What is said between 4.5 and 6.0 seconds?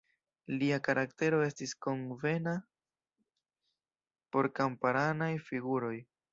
kamparanaj figuroj.